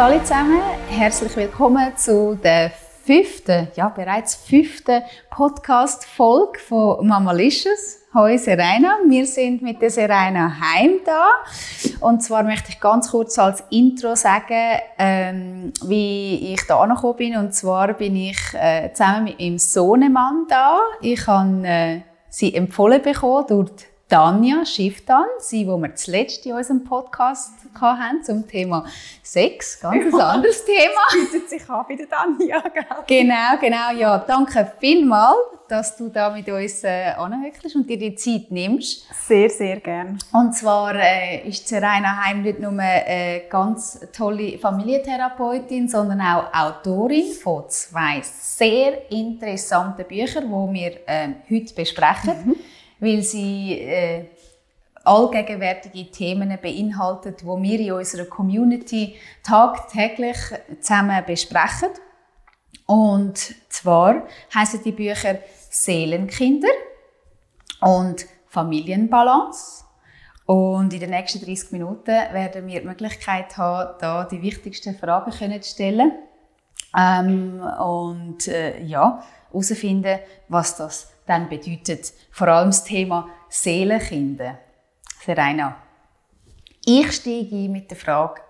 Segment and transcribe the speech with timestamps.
[0.00, 2.70] Hallo zusammen, herzlich willkommen zu der
[3.04, 7.98] fünften, ja bereits fünften Podcast-Folge von Mamalicious.
[8.14, 11.26] Hallo Serena, wir sind mit der Serena Heim da.
[12.00, 17.36] Und zwar möchte ich ganz kurz als Intro sagen, ähm, wie ich da angekommen bin.
[17.36, 20.78] Und zwar bin ich äh, zusammen mit meinem Sohnemann da.
[21.02, 26.82] Ich habe äh, sie empfohlen bekommen durch Tanja Schifftan, sie, wo wir zuletzt in unserem
[26.82, 28.84] Podcast hatten zum Thema
[29.22, 31.00] Sex, ganz ein anderes Thema.
[31.12, 32.84] Bietet sich an bei der Tanja, gell?
[33.06, 34.18] Genau, genau, ja.
[34.18, 35.36] Danke vielmals,
[35.68, 37.12] dass du da mit uns äh,
[37.76, 39.06] und dir die Zeit nimmst.
[39.14, 40.18] Sehr, sehr gern.
[40.32, 47.32] Und zwar äh, ist Serena Heim nicht nur eine ganz tolle Familientherapeutin, sondern auch Autorin
[47.32, 52.34] von zwei sehr interessanten Büchern, die wir äh, heute besprechen.
[52.44, 52.56] Mhm
[53.00, 54.26] weil sie äh,
[55.04, 60.36] allgegenwärtige Themen beinhaltet, wo wir in unserer Community tagtäglich
[60.80, 61.88] zusammen besprechen.
[62.86, 65.38] Und zwar heißen die Bücher
[65.70, 66.68] Seelenkinder
[67.80, 69.84] und Familienbalance.
[70.46, 75.30] Und in den nächsten 30 Minuten werden wir die Möglichkeit haben, da die wichtigsten Fragen
[75.62, 76.12] zu stellen.
[76.98, 82.12] Ähm, und äh, ja, herausfinden, was das dann bedeutet.
[82.32, 84.58] Vor allem das Thema Seelenkinder.
[85.24, 85.76] Serena,
[86.84, 88.40] ich steige ein mit der Frage,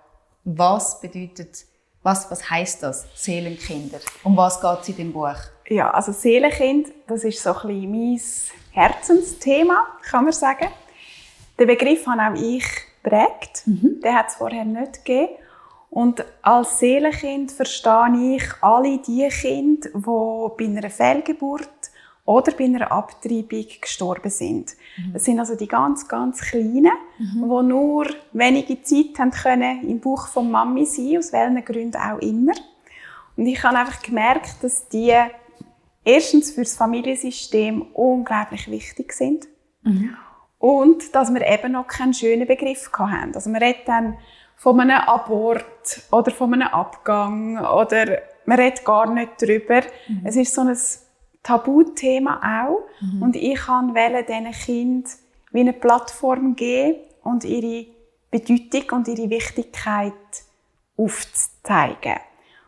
[0.45, 1.67] was bedeutet,
[2.03, 3.99] was, was heißt das, Seelenkinder?
[4.25, 5.37] Um was geht es in dem Buch?
[5.69, 8.21] Ja, also Seelenkind, das ist so ein bisschen mein
[8.71, 10.69] Herzensthema, kann man sagen.
[11.59, 12.65] Den Begriff habe auch ich
[13.03, 13.67] prägt.
[13.67, 14.01] Mhm.
[14.03, 15.35] Den hat es vorher nicht gegeben.
[15.91, 21.69] Und als Seelenkind verstehe ich alle die Kinder, die bei einer Fehlgeburt
[22.25, 24.73] oder bei einer Abtreibung gestorben sind.
[24.97, 25.13] Mhm.
[25.15, 27.43] Das sind also die ganz, ganz Kleinen, mhm.
[27.43, 32.19] die nur wenige Zeit haben können im Buch von Mami sein, aus welchen Gründen auch
[32.19, 32.53] immer.
[33.37, 35.15] Und ich habe einfach gemerkt, dass die
[36.05, 39.47] erstens für das Familiensystem unglaublich wichtig sind.
[39.83, 40.17] Mhm.
[40.59, 43.35] Und dass wir eben noch keinen schönen Begriff hatten.
[43.35, 44.19] Also man redet dann
[44.57, 49.81] von einem Abort oder von einem Abgang oder man redet gar nicht darüber.
[50.07, 50.21] Mhm.
[50.25, 50.77] Es ist so ein
[51.43, 52.81] Tabuthema auch.
[53.01, 53.23] Mhm.
[53.23, 55.11] Und ich wollte diesen Kindern
[55.53, 57.87] wie eine Plattform geben und ihre
[58.31, 60.13] Bedeutung und ihre Wichtigkeit
[60.97, 62.17] aufzuzeigen.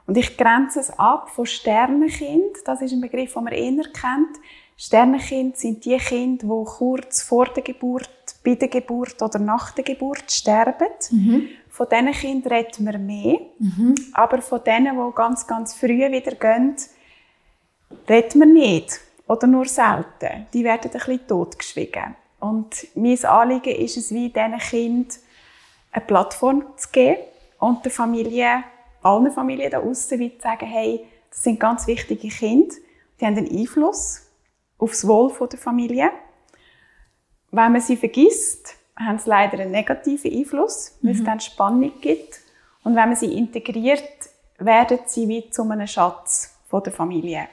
[0.07, 2.57] Und ich grenze es ab von Sternenkind.
[2.65, 4.37] Das ist ein Begriff, den man eher kennt.
[4.77, 8.11] Sternenkind sind die Kinder, die kurz vor der Geburt,
[8.45, 10.89] bei der Geburt oder nach der Geburt sterben.
[11.11, 11.49] Mhm.
[11.69, 13.39] Von diesen Kindern reden wir mehr.
[13.59, 13.95] Mhm.
[14.13, 16.75] Aber von denen, die ganz, ganz früh wieder gehen,
[18.09, 19.01] reden wir nicht.
[19.27, 20.47] Oder nur selten.
[20.53, 22.17] Die werden ein bisschen totgeschwiegen.
[22.41, 25.17] Und mein Anliegen ist es, wie diesen Kindern
[25.93, 27.19] eine Plattform zu geben
[27.59, 28.65] und der Familie,
[29.03, 32.75] allen Familien da außen, zu sagen, hey, das sind ganz wichtige Kinder.
[33.21, 34.23] Die haben einen Einfluss
[34.79, 36.11] auf das Wohl der Familie.
[37.53, 41.19] Wenn man sie vergisst, haben sie leider einen negativen Einfluss, weil mhm.
[41.21, 42.41] es dann Spannung gibt.
[42.83, 44.03] Und wenn man sie integriert,
[44.59, 47.49] werden sie wie zu einem Schatz der Familie.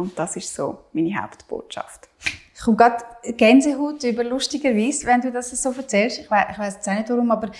[0.00, 2.08] Und das ist so meine Hauptbotschaft.
[2.54, 3.04] Ich komme gerade
[3.36, 6.20] Gänsehaut über lustigerweise, wenn du das so erzählst.
[6.20, 7.50] Ich weiß, ich weiß jetzt auch nicht warum, aber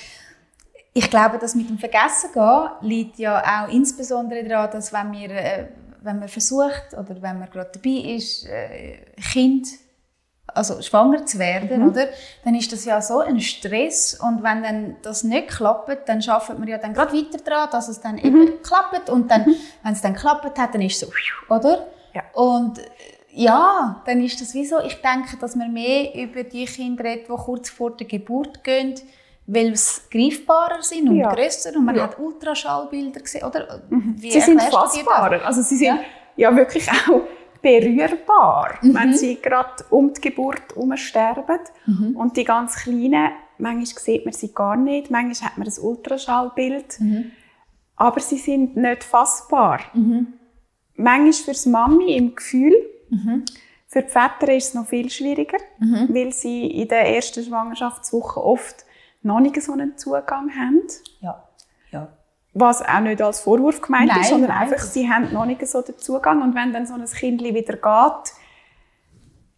[0.95, 5.31] ich glaube, dass mit dem Vergessen gehen liegt ja auch insbesondere daran, dass wenn wir,
[5.31, 5.69] äh,
[6.01, 8.99] wenn man versucht oder wenn man gerade dabei ist, äh,
[9.33, 9.69] Kind
[10.47, 11.89] also schwanger zu werden, mhm.
[11.89, 12.09] oder?
[12.45, 16.59] Dann ist das ja so ein Stress und wenn dann das nicht klappt, dann schafft
[16.59, 18.25] man ja dann gerade weiter daran, dass es dann mhm.
[18.25, 19.55] eben klappt und dann, mhm.
[19.83, 21.87] wenn es dann klappt hat, dann ist es so, oder?
[22.15, 22.23] Ja.
[22.35, 22.83] Und äh,
[23.33, 27.29] ja, dann ist das wie so, ich denke, dass man mehr über die Kinder redet,
[27.29, 28.95] die kurz vor der Geburt gehen,
[29.47, 31.33] weil sie greifbarer sind und ja.
[31.33, 32.05] grösser und man ja.
[32.05, 33.83] hat Ultraschallbilder gesehen, oder?
[33.89, 34.17] Mhm.
[34.19, 35.99] sie sind fassbarer, also sie sind ja,
[36.37, 37.23] ja wirklich auch
[37.63, 38.95] berührbar, mhm.
[38.95, 41.59] wenn sie gerade um die Geburt herum sterben.
[41.87, 42.17] Mhm.
[42.17, 47.01] Und die ganz Kleinen, manchmal sieht man sie gar nicht, manchmal hat man ein Ultraschallbild,
[47.01, 47.33] mhm.
[47.97, 49.81] aber sie sind nicht fassbar.
[49.95, 50.35] Mhm.
[51.03, 52.75] Manchmal für die Mami im Gefühl,
[53.09, 53.45] mhm.
[53.87, 56.09] für die Väter ist es noch viel schwieriger, mhm.
[56.11, 58.85] weil sie in der ersten Schwangerschaftswoche oft
[59.23, 60.83] noch nicht so einen Zugang haben.
[61.21, 61.49] Ja.
[61.91, 62.09] ja.
[62.53, 64.63] Was auch nicht als Vorwurf gemeint nein, ist, sondern nein.
[64.63, 66.43] einfach, sie haben noch nicht so den Zugang.
[66.43, 68.35] Und wenn dann so ein Kind wieder geht,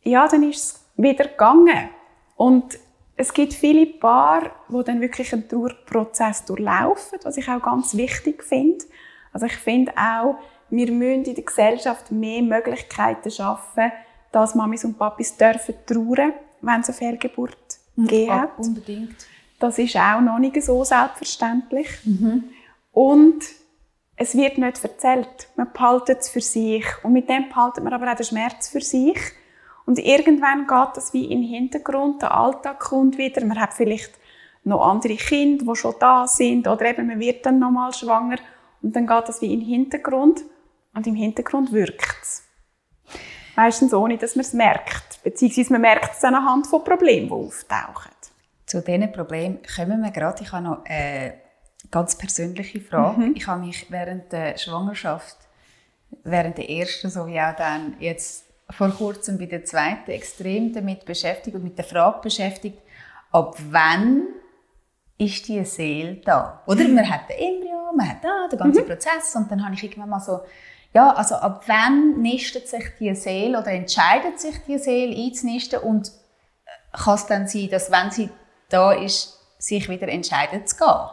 [0.05, 1.91] ja, dann ist es wieder gegangen.
[2.37, 2.79] Und
[3.17, 8.43] es gibt viele Paare, die dann wirklich einen Trauerprozess durchlaufen, was ich auch ganz wichtig
[8.43, 8.85] finde.
[9.33, 10.37] Also ich finde auch,
[10.73, 13.93] wir müssen in der Gesellschaft mehr Möglichkeiten schaffen,
[14.33, 16.33] dass Mamis und Papis dürfen trauern,
[16.63, 18.07] wenn es eine Fehlgeburt mhm.
[18.07, 18.59] gegeben hat.
[18.59, 19.15] Unbedingt.
[19.59, 21.89] Das ist auch noch nicht so selbstverständlich.
[22.05, 22.45] Mhm.
[22.91, 23.45] Und
[24.17, 25.49] es wird nicht erzählt.
[25.57, 26.87] Man behaltet es für sich.
[27.03, 29.19] Und mit dem behaltet man aber auch den Schmerz für sich.
[29.85, 33.45] Und irgendwann geht das wie in den Hintergrund, der Alltag kommt wieder.
[33.45, 34.13] Man hat vielleicht
[34.65, 36.67] noch andere Kinder, die schon da sind.
[36.67, 38.39] Oder eben, man wird dann nochmal schwanger.
[38.81, 40.43] Und dann geht das wie in den Hintergrund.
[40.95, 42.43] Und im Hintergrund wirkt es.
[43.57, 45.23] Meistens ohne, dass man es merkt.
[45.23, 48.13] Beziehungsweise man merkt es dann anhand von Problemen, die auftauchen.
[48.67, 50.43] Zu diesen Problemen kommen wir gerade.
[50.43, 51.35] Ich habe noch eine
[51.91, 53.21] ganz persönliche Frage.
[53.21, 53.35] Mhm.
[53.37, 55.37] Ich habe mich während der Schwangerschaft,
[56.25, 61.55] während der ersten sowie auch dann jetzt vor kurzem bei der zweiten extrem damit beschäftigt
[61.55, 62.79] und mit der Frage beschäftigt,
[63.31, 64.23] ab wann
[65.19, 66.63] ist die Seele da?
[66.67, 68.89] Oder man hat den Embryo, man hat da den ganzen mhm.
[68.89, 70.41] Prozess und dann habe ich irgendwann mal so,
[70.95, 76.09] ja, also ab wann nistet sich die Seele oder entscheidet sich die Seele einzunisten und
[76.09, 78.31] äh, kann es dann sein, dass wenn sie
[78.69, 81.09] da ist, sich wieder entscheidet zu gehen?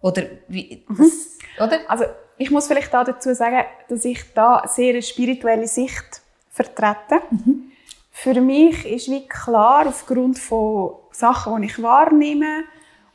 [0.00, 0.96] Oder wie, mhm.
[0.98, 1.78] das, oder?
[1.88, 2.04] Also
[2.36, 7.22] ich muss vielleicht da dazu sagen, dass ich da sehr eine spirituelle Sicht vertrete.
[7.30, 7.70] Mhm.
[8.10, 12.64] Für mich ist wie klar, aufgrund von Sachen, die ich wahrnehme,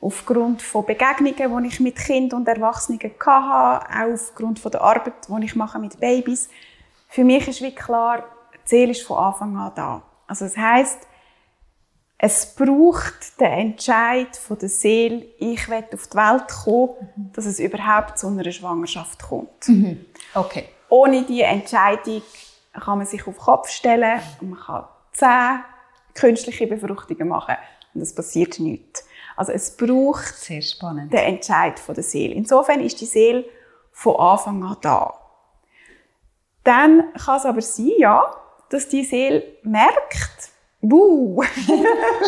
[0.02, 5.14] aufgrund von Begegnungen, die ich mit Kindern und Erwachsenen hatte, auch aufgrund von der Arbeit,
[5.28, 6.50] die ich mache mit Babys,
[7.08, 8.24] für mich ist wie klar,
[8.54, 10.02] die Seele ist von Anfang an da.
[10.28, 11.00] Also das heißt,
[12.22, 17.32] es braucht den Entscheid von der Seele, ich will auf die Welt kommen, mhm.
[17.34, 19.68] dass es überhaupt zu einer Schwangerschaft kommt.
[19.68, 20.06] Mhm.
[20.36, 20.66] Okay.
[20.90, 22.22] Ohne diese Entscheidung
[22.74, 25.64] kann man sich auf den Kopf stellen und man kann zehn
[26.14, 27.56] künstliche Befruchtungen machen
[27.94, 29.06] und es passiert nichts.
[29.40, 31.14] Also es braucht Sehr spannend.
[31.14, 32.34] den Entscheid von der Seele.
[32.34, 33.46] Insofern ist die Seele
[33.94, 35.14] von Anfang an da.
[36.66, 38.36] Dann kann es aber sein, ja,
[38.70, 40.52] dass die Seele merkt,
[40.82, 41.42] Buh.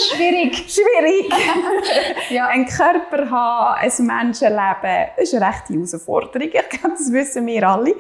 [0.10, 0.56] Schwierig.
[0.56, 1.34] Schwierig.
[2.30, 2.48] ja.
[2.48, 6.42] Ein Körper haben, ein Menschenleben, das ist eine rechte Herausforderung.
[6.48, 7.94] Ich glaube, das wissen wir alle.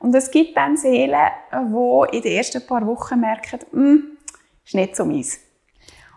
[0.00, 4.18] Und es gibt dann Seelen, die in den ersten paar Wochen merken, hm,
[4.64, 5.38] ist nicht so meins.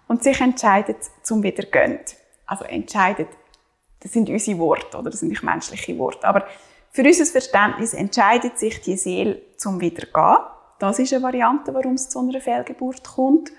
[0.07, 1.99] Und sich entscheiden, zum wieder gehen.
[2.49, 3.27] Also entscheiden,
[3.99, 6.27] das sind unsere Worte, oder das sind nicht menschliche Worte.
[6.27, 6.47] Aber
[6.89, 10.37] für unser Verständnis entscheidet sich die Seele zum wieder zu gehen.
[10.79, 13.51] Das ist eine Variante, warum es zu einer Fehlgeburt kommt.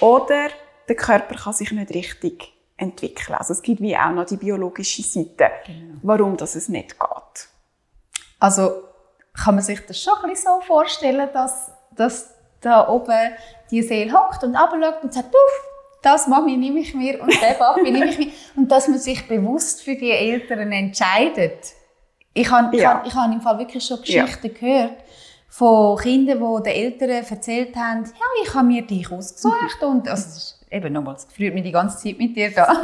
[0.00, 0.48] Oder
[0.86, 3.36] der Körper kann sich nicht richtig entwickeln.
[3.36, 5.94] Also es gibt wie auch noch die biologische Seite, genau.
[6.02, 7.48] warum das es nicht geht.
[8.38, 8.82] Also
[9.32, 13.32] kann man sich das schon ein bisschen so vorstellen, dass, dass da oben
[13.70, 15.69] die Seele hockt und abschaut und sagt, Puff,
[16.02, 18.28] das Mami nehme ich mir und der Papi nehme ich mir.
[18.56, 21.58] Und dass man sich bewusst für die Eltern entscheidet.
[22.32, 22.82] Ich habe, ja.
[22.82, 24.52] ich habe, ich habe im Fall wirklich schon Geschichten ja.
[24.52, 24.96] gehört,
[25.48, 30.54] von Kindern, die den Eltern erzählt haben, ja, ich habe mir dich ausgesucht und also,
[30.70, 32.72] eben nochmal, das freut mich die ganze Zeit mit dir da.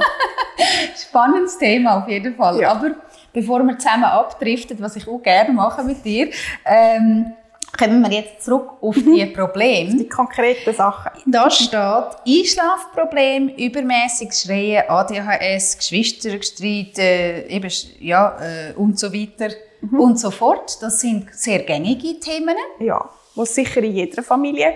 [0.97, 2.61] Spannendes Thema auf jeden Fall.
[2.61, 2.73] Ja.
[2.73, 2.91] Aber
[3.33, 6.31] bevor wir zusammen abdriften, was ich auch gerne mache mit dir,
[6.65, 7.35] ähm,
[7.77, 9.33] kommen wir jetzt zurück auf die mhm.
[9.33, 9.97] Probleme.
[9.97, 11.13] die konkreten Sachen.
[11.27, 17.71] Da steht Einschlafproblem, übermäßiges Schreien, ADHS, Geschwisterstreit, äh, eben,
[18.01, 20.01] ja, äh, und so weiter mhm.
[20.01, 20.79] und so fort.
[20.81, 22.57] Das sind sehr gängige Themen.
[22.81, 24.75] Ja, was sicher in jeder Familie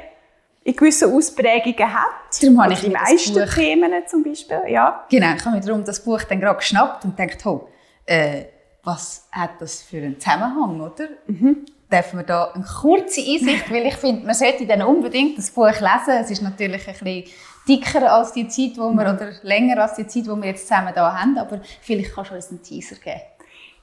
[0.63, 2.41] in gewissen Ausprägungen hat.
[2.41, 5.07] Darum habe ich die meisten Themen zum Beispiel, ja.
[5.11, 7.69] Genau, ich habe mir darum das Buch dann gerade geschnappt und gedacht, oh,
[8.05, 8.45] äh,
[8.83, 11.09] was hat das für einen Zusammenhang, oder?
[11.27, 11.65] Mhm.
[11.91, 15.67] Dürfen wir da eine kurze Einsicht, weil ich finde, man sollte dann unbedingt das Buch
[15.67, 16.21] lesen.
[16.21, 17.25] Es ist natürlich ein bisschen
[17.69, 19.17] dicker als die Zeit, wo wir, mhm.
[19.17, 22.35] oder länger als die Zeit, die wir jetzt zusammen da haben, aber vielleicht kannst du
[22.37, 23.21] uns einen Teaser geben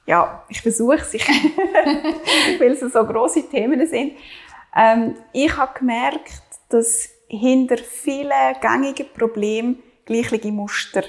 [0.08, 1.12] ja, ich versuche es,
[2.58, 4.14] weil es so große Themen sind.
[4.74, 11.02] Ähm, ich habe gemerkt, dass hinter vielen gängigen Problemen gleiche Muster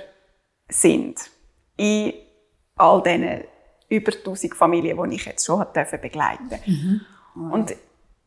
[0.67, 1.17] sind.
[1.77, 2.13] In
[2.75, 3.45] all diesen
[3.89, 6.69] über 1000 Familien, die ich jetzt schon begleiten durfte.
[6.69, 7.01] Mhm.
[7.35, 7.53] Wow.
[7.53, 7.75] Und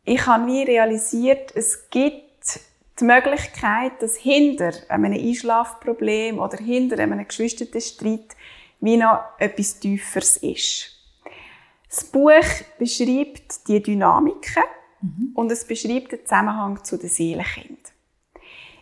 [0.04, 2.60] ich habe wie realisiert, es gibt
[2.98, 8.36] die Möglichkeit, dass hinter einem Einschlafproblem oder hinter einem Geschwisterstreit
[8.80, 10.98] wie noch etwas Tieferes ist.
[11.88, 12.44] Das Buch
[12.78, 14.62] beschreibt die Dynamiken
[15.00, 15.30] mhm.
[15.34, 17.92] und es beschreibt den Zusammenhang zu den Seelenkind.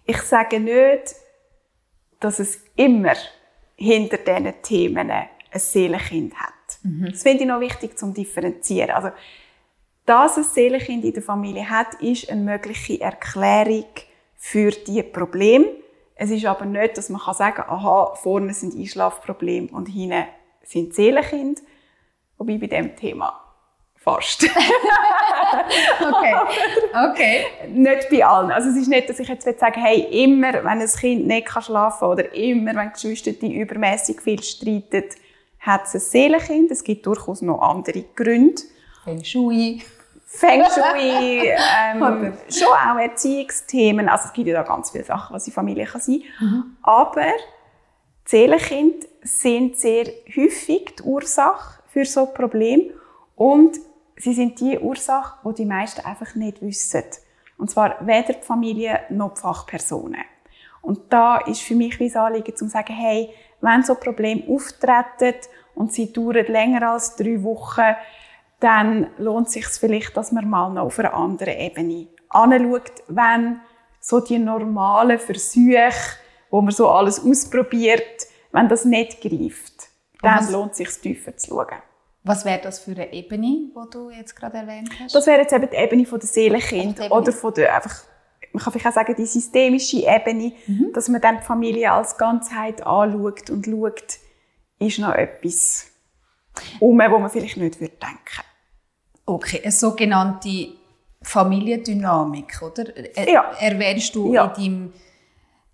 [0.06, 1.14] Ich sage nicht,
[2.18, 3.14] dass es immer
[3.76, 6.59] hinter diesen Themen ein Seelenkind hat.
[6.82, 7.08] Mhm.
[7.10, 8.90] Das finde ich noch wichtig zum differenzieren.
[8.90, 9.10] Also,
[10.06, 13.86] dass ein Seelenkind in der Familie hat, ist eine mögliche Erklärung
[14.36, 15.66] für die Probleme.
[16.14, 20.24] Es ist aber nicht, dass man sagen kann, aha, vorne sind Einschlafprobleme und hinten
[20.62, 21.60] sind Seelenkind.
[22.36, 23.40] Wobei bei diesem Thema
[24.00, 24.44] fast.
[26.00, 26.34] okay.
[27.10, 27.46] okay.
[27.68, 28.50] Nicht bei allen.
[28.50, 32.00] Also es ist nicht, dass ich jetzt sagen hey, immer, wenn ein Kind nicht schlafen
[32.00, 35.04] kann oder immer, wenn Geschwister die übermäßig viel streiten,
[35.60, 36.70] hat es ein Seelenkind.
[36.70, 38.62] Es gibt durchaus noch andere Gründe.
[39.04, 39.82] Feng Shui.
[40.26, 44.08] Feng Shui, ähm, schon auch Erziehungsthemen.
[44.08, 46.76] Also es gibt ja da ganz viele Sachen, was in Familie kann sein mhm.
[46.82, 47.26] Aber
[48.24, 52.92] Seelenkinder sind sehr häufig die Ursache für so ein Problem.
[53.34, 53.76] Und
[54.16, 57.04] sie sind die Ursache, die die meisten einfach nicht wissen.
[57.58, 60.24] Und zwar weder die Familie noch die Fachpersonen.
[60.80, 65.38] Und da ist für mich wie das Anliegen, zu sagen, hey, wenn so Probleme auftreten
[65.74, 67.94] und sie dauern länger als drei Wochen,
[68.60, 73.60] dann lohnt es sich vielleicht, dass man mal noch auf einer anderen Ebene anschaut, wenn
[74.00, 75.90] so die normalen Versuche,
[76.50, 79.88] wo man so alles ausprobiert, wenn das nicht greift,
[80.22, 81.82] dann lohnt es sich tiefer zu schauen.
[82.22, 85.14] Was wäre das für eine Ebene, die du jetzt gerade erwähnt hast?
[85.14, 88.02] Das wäre jetzt eben die Ebene der Seelenkind oder von der einfach
[88.52, 90.92] man kann vielleicht auch sagen, die systemische Ebene, mhm.
[90.92, 94.18] dass man dann die Familie als Ganzheit anschaut und schaut,
[94.78, 95.86] ist noch etwas
[96.80, 98.16] um, wo man vielleicht nicht denken würde
[99.26, 100.68] Okay, eine sogenannte
[101.22, 102.84] Familiendynamik, oder?
[103.28, 103.52] Ja.
[103.60, 104.46] Erwähnst du ja.
[104.46, 104.92] in deinem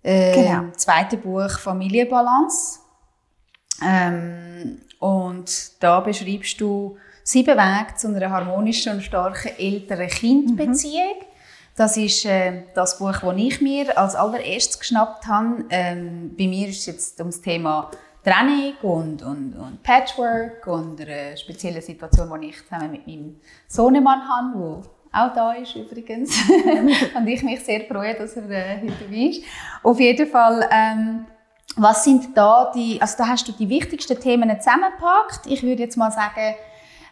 [0.03, 0.71] äh, genau.
[0.75, 2.79] zweiten Buch Familienbalance.
[3.83, 11.19] Ähm, und da beschreibst du sieben Wege zu einer harmonischen und starken Eltern-Kind-Beziehung.
[11.19, 11.36] Mhm.
[11.77, 15.63] Das ist äh, das Buch, das ich mir als allererstes geschnappt habe.
[15.69, 17.91] Ähm, bei mir ist es jetzt ums Thema
[18.23, 24.27] Trennung und, und, und Patchwork und eine spezielle Situation, die ich zusammen mit meinem Sohnemann
[24.27, 24.81] habe,
[25.13, 26.35] der auch da ist übrigens.
[27.15, 29.43] und ich mich sehr freue, dass er äh, heute dabei ist.
[29.83, 31.27] Auf jeden Fall, ähm,
[31.75, 35.45] was sind da die, also da hast du die wichtigsten Themen zusammengepackt.
[35.45, 36.55] Ich würde jetzt mal sagen,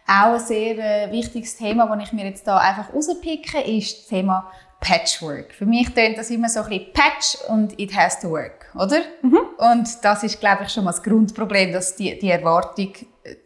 [0.08, 4.08] auch ein sehr äh, wichtiges Thema, das ich mir jetzt da einfach rauspicke, ist das
[4.08, 5.54] Thema Patchwork.
[5.54, 9.00] Für mich tönt das immer so ein bisschen Patch und it has to work, oder?
[9.24, 9.40] Mhm.
[9.58, 12.94] Und das ist, glaube ich, schon mal das Grundproblem, dass die, die Erwartung,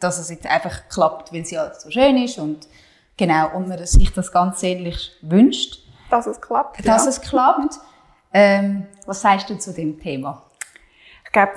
[0.02, 2.68] dass es jetzt einfach klappt, weil sie halt so schön ist und
[3.16, 5.80] genau, und man sich das ganz ähnlich wünscht.
[6.10, 7.10] Dass es klappt, Dass ja.
[7.10, 7.76] es klappt.
[8.34, 10.44] Ähm, was sagst du zu dem Thema?
[11.26, 11.54] Ich glaube,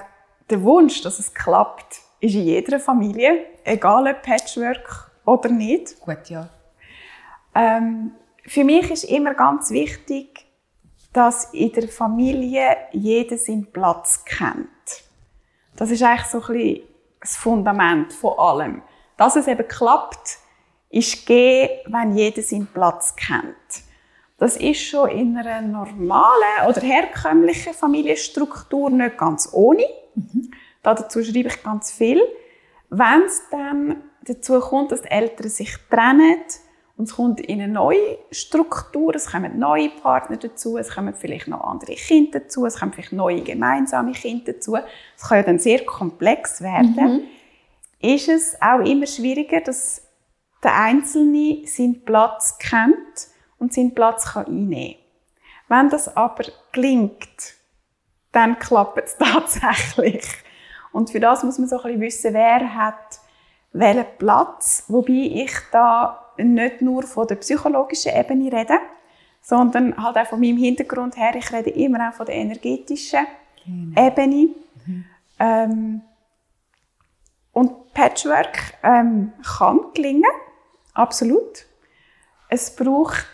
[0.48, 6.00] der Wunsch, dass es klappt, ist in jeder Familie, egal ob Patchwork oder nicht.
[6.00, 6.48] Gut, ja.
[7.54, 8.12] Ähm,
[8.44, 10.46] für mich ist immer ganz wichtig,
[11.12, 14.68] dass in der Familie jeder seinen Platz kennt.
[15.76, 16.80] Das ist eigentlich so ein bisschen
[17.20, 18.82] das Fundament von allem.
[19.16, 20.38] Dass es eben klappt,
[20.90, 23.84] ist gegeben, wenn jeder seinen Platz kennt.
[24.38, 29.84] Das ist schon in einer normalen oder herkömmlichen Familienstruktur nicht ganz ohne.
[30.14, 30.50] Mhm.
[30.82, 32.20] Dazu schreibe ich ganz viel.
[32.94, 36.36] Wenn es dann dazu kommt, dass die Eltern sich trennen,
[36.98, 41.48] und es kommt in eine neue Struktur, es kommen neue Partner dazu, es kommen vielleicht
[41.48, 44.76] noch andere Kinder dazu, es kommen vielleicht neue gemeinsame Kinder dazu.
[45.16, 46.94] Es kann ja dann sehr komplex werden.
[46.94, 47.22] Mhm.
[47.98, 50.06] Ist es auch immer schwieriger, dass
[50.62, 54.96] der Einzelne seinen Platz kennt und seinen Platz kann einnehmen
[55.68, 55.80] kann.
[55.84, 57.54] Wenn das aber gelingt,
[58.32, 60.24] dann klappt es tatsächlich.
[60.92, 63.20] Und für das muss man so ein bisschen wissen, wer hat
[63.72, 68.78] welchen Platz, wobei ich da nicht nur von der psychologischen Ebene reden,
[69.40, 71.34] sondern halt auch von meinem Hintergrund her.
[71.34, 73.26] Ich rede immer auch von der energetischen
[73.64, 74.06] genau.
[74.06, 74.48] Ebene.
[74.86, 75.04] Mhm.
[75.38, 76.02] Ähm,
[77.52, 80.30] und Patchwork ähm, kann gelingen,
[80.94, 81.66] absolut.
[82.48, 83.26] Es braucht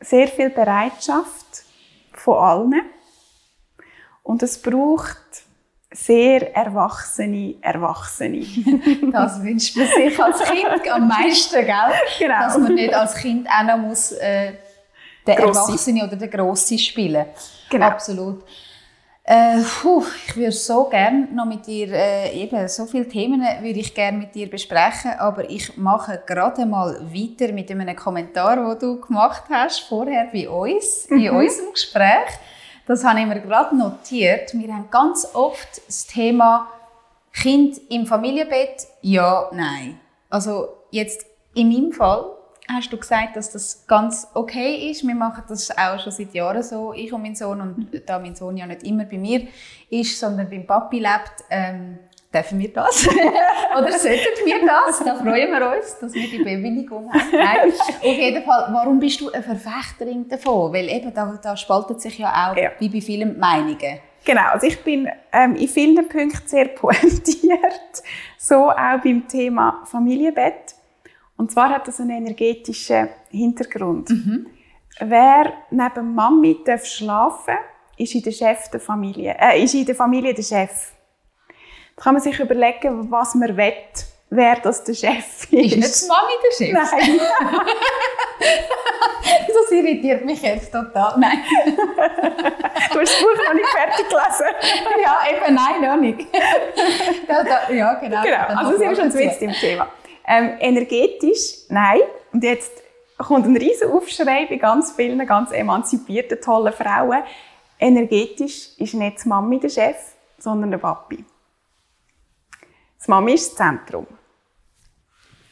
[0.00, 1.64] sehr viel Bereitschaft
[2.12, 2.82] von allen.
[4.22, 5.47] Und es braucht
[5.90, 8.40] sehr erwachsene Erwachsene.
[9.12, 11.92] das wünscht man sich als Kind am meisten, gell?
[12.18, 12.38] Genau.
[12.40, 14.52] Dass man nicht als Kind auch noch muss, äh,
[15.26, 15.58] den Grossi.
[15.58, 17.26] Erwachsene oder den Grossi spielen
[17.70, 17.86] Genau.
[17.86, 18.44] Absolut.
[19.24, 23.78] Äh, puh, ich würde so gerne noch mit dir, äh, eben so viele Themen würde
[23.78, 28.78] ich gerne mit dir besprechen, aber ich mache gerade mal weiter mit einem Kommentar, den
[28.78, 31.36] du gemacht hast vorher bei uns, in mhm.
[31.36, 32.38] unserem Gespräch.
[32.88, 34.54] Das habe ich mir gerade notiert.
[34.54, 36.68] Wir haben ganz oft das Thema
[37.34, 40.00] Kind im Familienbett, ja, nein.
[40.30, 42.24] Also jetzt in meinem Fall
[42.66, 45.06] hast du gesagt, dass das ganz okay ist.
[45.06, 47.60] Wir machen das auch schon seit Jahren so, ich und mein Sohn.
[47.60, 49.48] Und da mein Sohn ja nicht immer bei mir
[49.90, 51.98] ist, sondern beim Papi lebt, ähm,
[52.32, 53.08] dürfen wir das?
[53.78, 55.02] Oder sollten wir das?
[55.04, 57.30] Da freuen wir uns, dass wir die Bewilligung haben.
[57.32, 57.72] Nein.
[57.72, 60.72] Auf jeden Fall, warum bist du eine Verfechterin davon?
[60.72, 62.70] Weil eben, da, da spaltet sich ja auch, ja.
[62.78, 64.00] wie bei vielen Meinungen.
[64.24, 68.02] Genau, also ich bin ähm, in vielen Punkten sehr pointiert,
[68.36, 70.74] so auch beim Thema Familienbett.
[71.36, 74.10] Und zwar hat das einen energetischen Hintergrund.
[74.10, 74.46] Mhm.
[75.00, 77.54] Wer neben Mami darf schlafen,
[77.96, 80.92] ist in der Chef der Familie, äh, ist in der Familie der Chef.
[81.98, 83.72] Da kann man sich überlegen, was man will,
[84.30, 85.52] wer das der Chef ist.
[85.52, 86.72] Ist die Mami der Chef?
[86.72, 87.20] Nein.
[89.48, 91.18] das irritiert mich jetzt total.
[91.18, 91.42] Nein.
[91.66, 94.46] du hast das Buch noch nicht fertig gelesen.
[95.02, 96.28] ja, eben nein, noch nicht.
[97.28, 98.22] ja, da, ja, genau.
[98.22, 98.44] genau.
[98.46, 99.88] Also sind wir schon jetzt im Thema.
[100.24, 102.02] Ähm, energetisch, nein.
[102.32, 102.70] Und jetzt
[103.16, 107.24] kommt ein riesen Aufschrei bei ganz vielen ganz emanzipierten, tollen Frauen.
[107.80, 109.96] Energetisch ist nicht die Mami der Chef,
[110.38, 111.24] sondern der Papi.
[113.04, 114.06] Die Mami ist das Zentrum.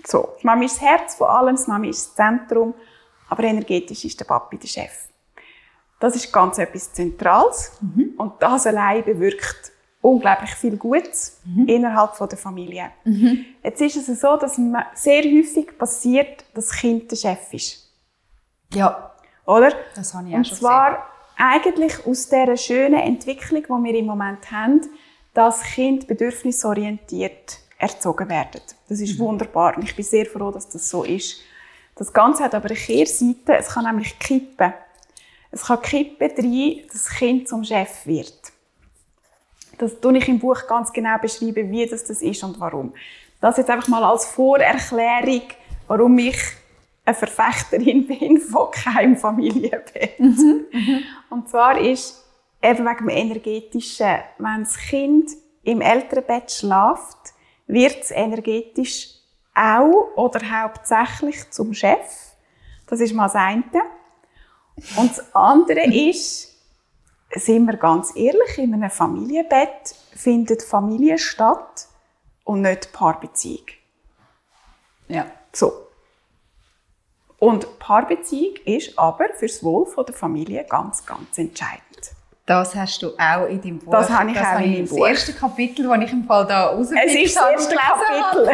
[0.07, 2.75] So, die Mami ist das Herz von allem, die Mami ist das Zentrum,
[3.29, 5.09] aber energetisch ist der Papi der Chef.
[5.99, 8.15] Das ist ganz etwas Zentrales mhm.
[8.19, 9.73] und das allein bewirkt
[10.03, 11.67] unglaublich viel Gutes mhm.
[11.67, 12.91] innerhalb von der Familie.
[13.05, 13.45] Mhm.
[13.63, 14.61] Jetzt ist es so, dass
[14.95, 17.93] sehr häufig passiert, dass das Kind der Chef ist.
[18.73, 19.13] Ja.
[19.47, 19.73] Oder?
[19.95, 21.03] Das habe ich auch Und schon zwar gesehen.
[21.37, 24.83] eigentlich aus dieser schönen Entwicklung, die wir im Moment haben,
[25.37, 28.63] dass Kind bedürfnisorientiert erzogen werden.
[28.89, 29.25] Das ist mhm.
[29.25, 31.41] wunderbar und ich bin sehr froh, dass das so ist.
[31.95, 34.73] Das Ganze hat aber eine Kehrseite, es kann nämlich kippen.
[35.51, 38.33] Es kann kippen rein, dass das Kind zum Chef wird.
[39.77, 42.95] Das tue ich im Buch ganz genau beschreiben, wie das, das ist und warum.
[43.39, 45.43] Das jetzt einfach mal als Vorerklärung,
[45.87, 46.39] warum ich
[47.05, 50.19] eine Verfechterin bin von keinem Familienbett.
[50.19, 50.65] Mhm.
[50.73, 51.03] Mhm.
[51.29, 52.26] Und zwar ist
[52.63, 55.31] eben wegen dem Energetischen, wenn das Kind
[55.63, 57.35] im Elternbett schlaft,
[57.67, 59.11] wird es energetisch
[59.55, 62.35] auch oder hauptsächlich zum Chef.
[62.87, 63.83] Das ist mal das eine.
[64.97, 66.55] Und das andere ist,
[67.35, 71.89] sind wir ganz ehrlich, in einem Familienbett findet Familie statt
[72.45, 73.67] und nicht Paarbeziehung.
[75.09, 75.27] Ja.
[75.53, 75.73] So.
[77.39, 82.13] Und Paarbeziehung ist aber für das Wohl der Familie ganz, ganz entscheidend.
[82.47, 83.91] Das hast du auch in deinem Buch.
[83.91, 85.01] Das habe ich das auch in meinem Buch.
[85.01, 87.19] Das erste Kapitel, das ich im Fall da rausgepickt habe.
[87.19, 88.51] Es ist das erste Kapitel.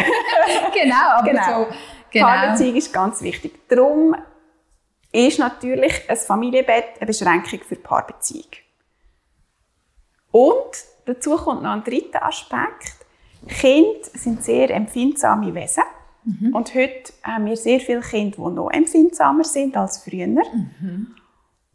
[0.83, 1.65] genau, aber genau.
[1.65, 1.67] so.
[2.11, 2.27] Genau.
[2.27, 3.69] Paarbeziehung ist ganz wichtig.
[3.69, 4.17] Darum
[5.13, 8.49] ist natürlich ein Familienbett eine Beschränkung für die Paarbeziehung.
[10.31, 10.73] Und
[11.05, 12.97] dazu kommt noch ein dritter Aspekt.
[13.47, 15.85] Kinder sind sehr empfindsame Wesen.
[16.25, 16.55] Mhm.
[16.55, 20.27] Und heute haben wir sehr viele Kinder, die noch empfindsamer sind als früher.
[20.27, 21.15] Mhm.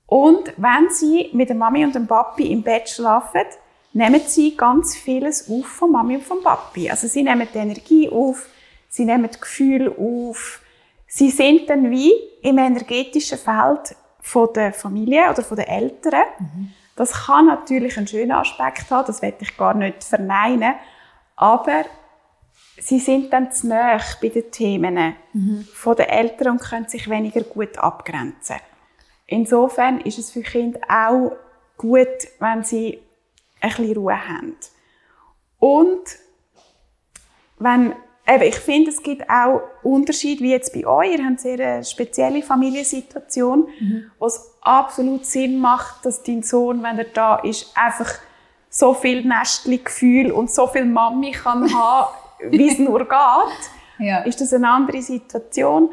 [0.08, 3.44] Und wenn sie mit der Mami und dem Papi im Bett schlafen,
[3.94, 6.90] nehmen sie ganz vieles auf von Mami und vom Papi.
[6.90, 8.48] Also sie nehmen die Energie auf,
[8.88, 10.62] sie nehmen das Gefühl auf.
[11.08, 16.24] Sie sind dann wie im energetischen Feld von der Familie oder von den Eltern.
[16.40, 16.72] Mhm.
[16.96, 20.74] Das kann natürlich einen schönen Aspekt haben, das werde ich gar nicht verneinen,
[21.36, 21.86] aber
[22.80, 25.68] sie sind dann zu nahe bei den Themen mhm.
[25.74, 28.58] von den Eltern und können sich weniger gut abgrenzen.
[29.28, 31.34] Insofern ist es für Kinder auch
[31.78, 32.08] gut,
[32.40, 33.00] wenn sie
[33.62, 34.56] ein bisschen Ruhe haben.
[35.60, 36.04] Und
[37.60, 37.94] wenn
[38.30, 41.12] Eben, ich finde, es gibt auch Unterschiede, wie jetzt bei euch.
[41.14, 44.12] Ihr habt eine sehr spezielle Familiensituation, mhm.
[44.20, 48.14] wo es absolut Sinn macht, dass dein Sohn, wenn er da ist, einfach
[48.70, 52.10] so viel Nestli-Gefühl und so viel Mami kann haben,
[52.52, 53.70] wie es nur geht.
[54.00, 54.24] Ja.
[54.24, 55.90] Ist das eine andere Situation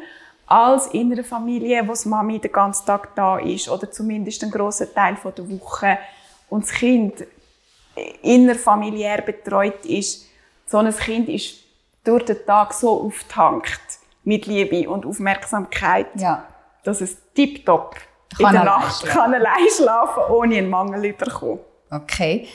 [0.47, 4.51] als in einer Familie, wo die Mami den ganzen Tag da ist oder zumindest einen
[4.51, 5.97] grossen Teil der Woche
[6.49, 7.25] und das Kind
[8.21, 10.25] innerfamiliär betreut ist.
[10.65, 11.55] So ein Kind ist
[12.03, 13.81] durch den Tag so auftankt
[14.23, 16.45] mit Liebe und Aufmerksamkeit, ja.
[16.83, 17.95] dass es tiptop
[18.37, 19.17] in der Nacht schlafen.
[19.17, 21.59] kann allein schlafen, ohne einen Mangel überkommen.
[21.89, 22.47] Okay.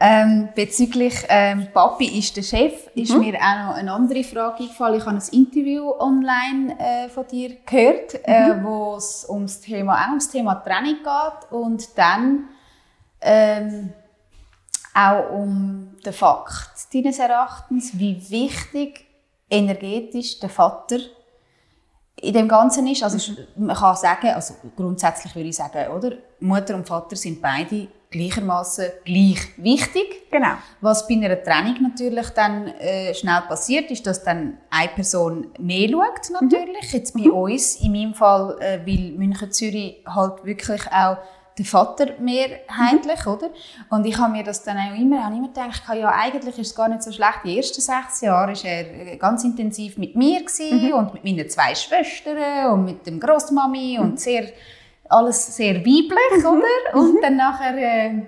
[0.00, 3.20] Ähm, bezüglich ähm, Papi ist der Chef, ist mhm.
[3.20, 4.98] mir auch noch eine andere Frage gefallen.
[4.98, 8.60] Ich habe ein Interview online äh, von dir gehört, äh, mhm.
[8.60, 12.48] äh, wo es ums Thema, auch ums Thema Training geht und dann
[13.20, 13.92] ähm,
[14.94, 19.04] auch um den Fakt deines Erachtens, wie wichtig
[19.50, 20.98] energetisch der Vater
[22.14, 23.02] in dem Ganzen ist.
[23.02, 27.88] Also man kann sagen, also grundsätzlich würde ich sagen, oder Mutter und Vater sind beide
[28.10, 30.30] gleichermaßen gleich wichtig.
[30.30, 30.54] Genau.
[30.80, 35.88] Was bei einer Trennung natürlich dann äh, schnell passiert, ist, dass dann eine Person mehr
[35.88, 36.92] schaut natürlich.
[36.92, 36.98] Mhm.
[36.98, 37.32] Jetzt bei mhm.
[37.32, 41.18] uns, in meinem Fall, äh, weil München Zürich halt wirklich auch
[41.58, 43.32] der Vater mehrheitlich, mhm.
[43.32, 43.50] oder?
[43.90, 46.74] Und ich habe mir das dann auch immer, habe immer gedacht, ja, eigentlich ist es
[46.74, 47.40] gar nicht so schlecht.
[47.44, 50.92] Die ersten sechs Jahre war er ganz intensiv mit mir mhm.
[50.92, 54.04] und mit meinen zwei Schwestern und mit dem Großmami mhm.
[54.04, 54.48] und sehr,
[55.08, 56.46] alles sehr weiblich, mhm.
[56.46, 56.94] oder?
[57.00, 57.18] Und mhm.
[57.22, 58.22] dann nachher, äh,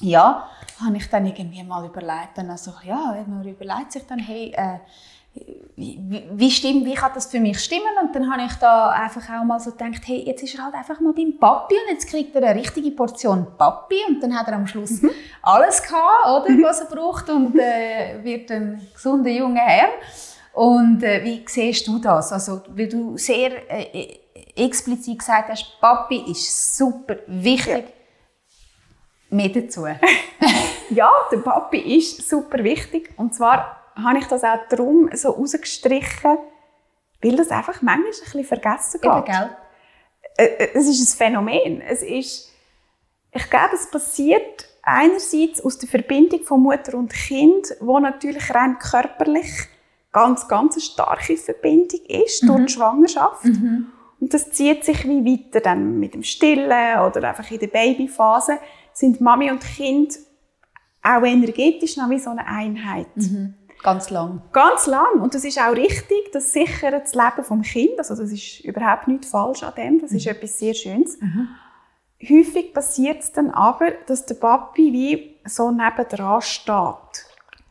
[0.00, 0.48] ja,
[0.84, 4.78] habe ich dann irgendwie mal überlegt, dann also, ja, man überlegt sich dann, hey, äh,
[5.76, 7.82] wie, wie, stimmt, wie kann das für mich stimmen?
[8.02, 10.74] Und dann habe ich da einfach auch mal so gedacht, hey, jetzt ist er halt
[10.74, 14.48] einfach mal beim Papi und jetzt kriegt er eine richtige Portion Papi und dann hat
[14.48, 15.10] er am Schluss mhm.
[15.40, 16.62] alles gehabt, oder, mhm.
[16.62, 19.88] was er braucht und äh, wird ein gesunder junger Herr.
[20.52, 22.30] Und äh, wie siehst du das?
[22.30, 24.18] Also, weil du sehr äh,
[24.56, 27.84] explizit gesagt hast, Papi ist super wichtig.
[27.86, 29.36] Ja.
[29.36, 29.86] Mehr dazu.
[30.90, 36.38] ja, der Papi ist super wichtig und zwar habe ich das auch darum so rausgestrichen,
[37.22, 39.10] weil das einfach manchmal ein bisschen vergessen geht.
[39.10, 39.56] Eben, gell?
[40.36, 41.80] Äh, äh, es ist ein Phänomen.
[41.80, 42.50] Es ist,
[43.32, 48.78] ich glaube, es passiert einerseits aus der Verbindung von Mutter und Kind, wo natürlich rein
[48.78, 49.68] körperlich
[50.10, 52.46] ganz, ganz eine starke Verbindung ist mhm.
[52.48, 53.44] durch die Schwangerschaft.
[53.44, 53.92] Mhm.
[54.22, 58.58] Und das zieht sich wie weiter dann mit dem Stillen oder einfach in der Babyphase
[58.92, 60.16] sind Mami und Kind
[61.02, 63.08] auch energetisch noch wie so eine Einheit.
[63.16, 63.54] Mhm.
[63.82, 64.42] Ganz lang.
[64.52, 65.20] Ganz lang.
[65.20, 66.30] Und das ist auch richtig.
[66.32, 67.98] Das sichert das Leben vom Kind.
[67.98, 70.00] Also das ist überhaupt nicht falsch an dem.
[70.00, 70.30] Das ist mhm.
[70.30, 71.20] etwas sehr Schönes.
[71.20, 71.48] Mhm.
[72.22, 77.26] Häufig passiert es dann aber, dass der Papi wie so nebendran steht.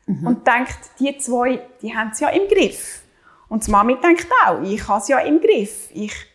[0.06, 0.28] Mhm.
[0.28, 3.04] Und denkt, die zwei, die haben es ja im Griff.
[3.48, 5.90] Und die Mami denkt auch, ich habe es ja im Griff.
[5.94, 6.31] Ich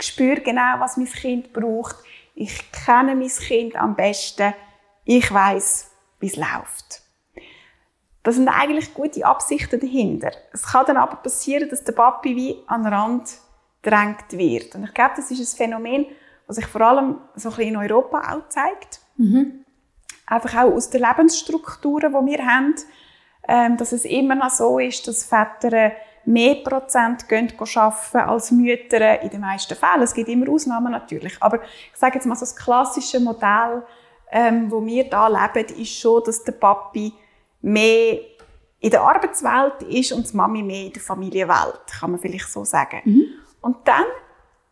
[0.00, 1.96] spüre genau, was mein Kind braucht.
[2.34, 4.52] Ich kenne mein Kind am besten.
[5.04, 7.02] Ich weiß, wie es läuft.
[8.22, 10.32] Das sind eigentlich gute Absichten dahinter.
[10.52, 13.38] Es kann dann aber passieren, dass der Papi wie an den Rand
[13.82, 14.74] drängt wird.
[14.74, 16.06] Und ich glaube, das ist ein Phänomen,
[16.46, 19.00] das sich vor allem so ein bisschen in Europa auch zeigt.
[19.16, 19.64] Mhm.
[20.26, 22.74] Einfach auch aus den Lebensstrukturen, die wir haben,
[23.46, 25.92] ähm, dass es immer noch so ist, dass Väter
[26.26, 30.02] mehr Prozent gehen arbeiten als Mütter in den meisten Fällen.
[30.02, 31.36] Es gibt immer Ausnahmen natürlich.
[31.40, 33.82] Aber ich sage jetzt mal so das klassische Modell,
[34.30, 37.12] ähm, wo wir da leben, ist schon, dass der Papi
[37.62, 38.18] mehr
[38.80, 42.64] in der Arbeitswelt ist und die Mami mehr in der Familienwelt, kann man vielleicht so
[42.64, 43.00] sagen.
[43.04, 43.24] Mhm.
[43.60, 44.04] Und dann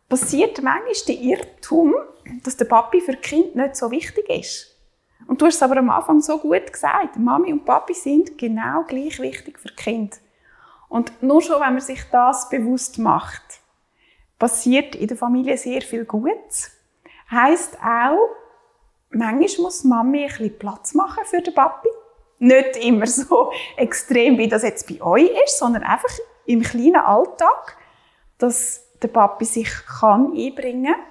[0.07, 1.95] passiert manchmal der Irrtum,
[2.43, 4.71] dass der Papi für das Kind nicht so wichtig ist.
[5.27, 8.83] Und du hast es aber am Anfang so gut gesagt, Mami und Papi sind genau
[8.83, 10.19] gleich wichtig für das Kind.
[10.95, 13.43] Und nur schon, wenn man sich das bewusst macht,
[14.39, 16.71] passiert in der Familie sehr viel Gutes.
[17.29, 18.29] Heißt auch,
[19.09, 21.89] manchmal muss Mami ein bisschen Platz machen für den Papi
[22.39, 27.75] nicht immer so extrem, wie das jetzt bei euch ist, sondern einfach im kleinen Alltag,
[28.37, 31.03] dass der Papi sich kann einbringen kann,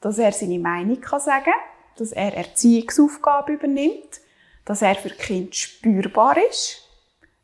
[0.00, 1.54] dass er seine Meinung kann sagen
[1.96, 4.20] dass er Erziehungsaufgaben übernimmt,
[4.64, 6.87] dass er für Kind spürbar ist,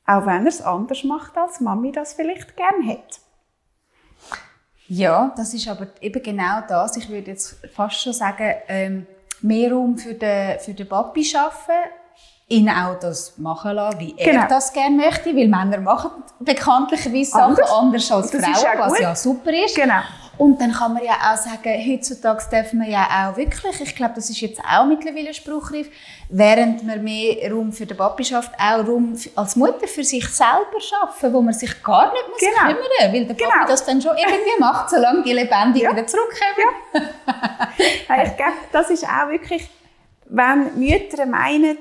[0.06, 3.20] auch wenn er es anders macht, als Mami das vielleicht gern hat.
[4.86, 6.96] Ja, das ist aber eben genau das.
[6.96, 9.06] Ich würde jetzt fast schon sagen, ähm,
[9.40, 11.74] mehr Raum für den, für den Papi schaffen,
[12.48, 14.48] ihn auch das machen lassen, wie er genau.
[14.48, 19.74] das gerne möchte, weil Männer machen bekanntlicherweise Sachen anders als Frauen, was ja super ist.
[19.74, 20.02] Genau.
[20.36, 24.14] Und dann kann man ja auch sagen, heutzutage dürfen wir ja auch wirklich, ich glaube,
[24.16, 25.88] das ist jetzt auch mittlerweile Spruchreif,
[26.28, 30.80] während man mehr Raum für die Papi schafft, auch Raum als Mutter für sich selber
[30.80, 32.74] schaffen, wo man sich gar nicht muss genau.
[32.74, 33.66] kümmern weil der Papi genau.
[33.66, 35.92] das dann schon irgendwie macht, solange die lebendig ja.
[35.92, 36.74] wieder zurückkommen.
[36.94, 38.22] Ja.
[38.24, 39.68] ich glaube, das ist auch wirklich,
[40.26, 41.78] wenn Mütter meinen,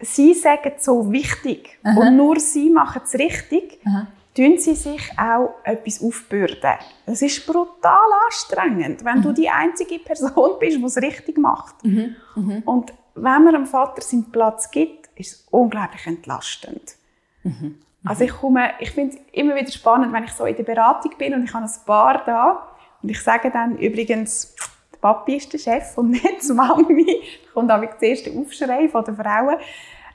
[0.00, 2.00] sie sagen so wichtig Aha.
[2.00, 4.06] und nur sie machen es richtig, Aha.
[4.34, 6.74] Tun sie sich auch etwas aufbürden.
[7.06, 9.22] Es ist brutal anstrengend, wenn mhm.
[9.22, 11.84] du die einzige Person bist, die es richtig macht.
[11.84, 12.16] Mhm.
[12.36, 12.62] Mhm.
[12.64, 16.96] Und wenn man dem Vater seinen Platz gibt, ist es unglaublich entlastend.
[17.42, 17.76] Mhm.
[18.04, 21.12] Also ich komme, ich finde es immer wieder spannend, wenn ich so in der Beratung
[21.18, 22.70] bin und ich habe ein Paar da
[23.02, 24.54] und ich sage dann übrigens,
[24.92, 27.04] der Papi ist der Chef und nicht die Mami.
[27.04, 29.56] Da kommt aber der erste Aufschrei von den Frauen.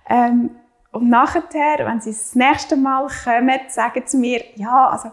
[0.10, 0.52] Ähm,
[0.96, 1.44] und nachher,
[1.86, 5.12] wenn sie das nächste Mal kommen, sagen sie mir, ja, also,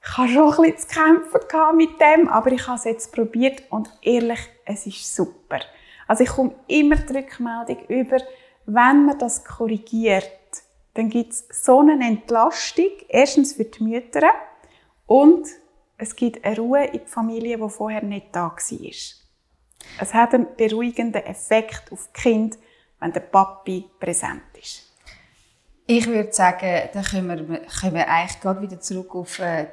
[0.00, 3.64] ich habe schon ein bisschen zu kämpfen mit dem, aber ich habe es jetzt probiert
[3.70, 5.58] und ehrlich, es ist super.
[6.06, 8.18] Also ich komme immer die Rückmeldung über,
[8.66, 10.30] wenn man das korrigiert,
[10.94, 14.30] dann gibt es so eine Entlastung, erstens für die Mütter
[15.06, 15.48] und
[15.98, 18.90] es gibt eine Ruhe in die Familie, die vorher nicht da war.
[20.00, 22.56] Es hat einen beruhigenden Effekt auf die Kinder,
[23.00, 24.89] wenn der Papi präsent ist?
[25.92, 29.66] Ich würde sagen, da können wir, können wir eigentlich gerade wieder zurück auf äh,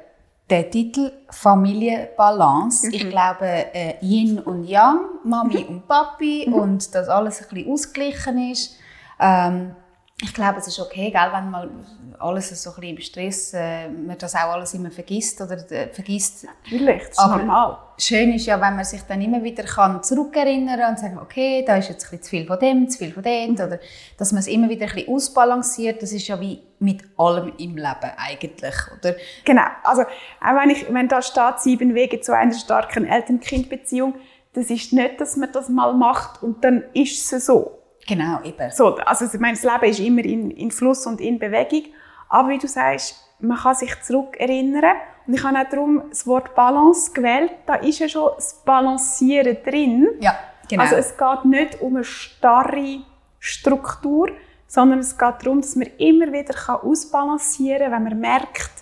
[0.50, 2.88] den Titel Familienbalance.
[2.88, 2.92] Mhm.
[2.92, 5.68] Ich glaube, äh, Yin und Yang, Mami mhm.
[5.68, 6.54] und Papi mhm.
[6.54, 8.76] und dass alles ein bisschen ausgeglichen ist.
[9.20, 9.76] Ähm,
[10.20, 11.70] ich glaube, es ist okay, gell, wenn mal
[12.18, 15.88] alles so ein bisschen im Stress, äh, man das auch alles immer vergisst oder äh,
[15.92, 16.44] vergisst.
[16.44, 17.78] Natürlich, das ist Aber normal.
[17.96, 21.76] Schön ist ja, wenn man sich dann immer wieder kann zurückerinnern und sagen, okay, da
[21.76, 23.54] ist jetzt ein bisschen zu viel von dem, zu viel von dem, mhm.
[23.54, 23.78] oder
[24.16, 26.02] dass man es immer wieder ein bisschen ausbalanciert.
[26.02, 29.14] Das ist ja wie mit allem im Leben eigentlich, oder?
[29.44, 29.66] Genau.
[29.84, 34.14] Also auch wenn ich, wenn da steht sieben Wege zu einer starken Eltern-Kind-Beziehung,
[34.54, 37.77] das ist nicht, dass man das mal macht und dann ist es so
[38.08, 38.70] Genau, eben.
[38.70, 41.92] So, also ich meine, das Leben ist immer in, in Fluss und in Bewegung.
[42.30, 44.96] Aber wie du sagst, man kann sich zurückerinnern.
[45.26, 47.52] Und ich habe auch darum das Wort Balance gewählt.
[47.66, 50.08] Da ist ja schon das Balancieren drin.
[50.20, 50.84] Ja, genau.
[50.84, 53.00] Also es geht nicht um eine starre
[53.38, 54.30] Struktur,
[54.66, 58.72] sondern es geht darum, dass man immer wieder ausbalancieren kann, wenn man merkt,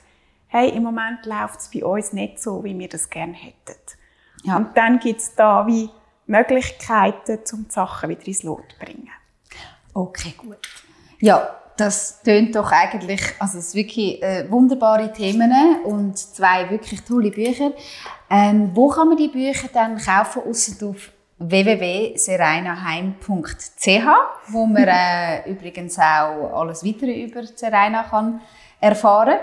[0.47, 3.81] hey, im Moment läuft es bei uns nicht so, wie wir das gerne hätten.
[4.45, 4.57] Ja.
[4.57, 5.91] Und dann gibt es da wie
[6.27, 9.11] Möglichkeiten, um die Sachen wieder ins Lot zu bringen.
[9.97, 10.59] Okay, gut.
[11.21, 15.51] Ja, das tönt doch eigentlich, also es sind wirklich äh, wunderbare Themen
[15.85, 17.73] und zwei wirklich tolle Bücher.
[18.29, 24.07] Ähm, wo kann man die Bücher dann kaufen, außer auf www.sereinaheim.ch,
[24.49, 28.43] wo man äh, übrigens auch alles weitere über Serena kann
[28.81, 29.39] erfahren.